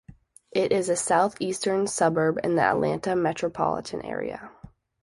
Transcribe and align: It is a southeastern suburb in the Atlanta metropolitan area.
It 0.51 0.71
is 0.71 0.89
a 0.89 0.95
southeastern 0.95 1.85
suburb 1.85 2.39
in 2.43 2.55
the 2.55 2.63
Atlanta 2.63 3.15
metropolitan 3.15 4.01
area. 4.03 4.49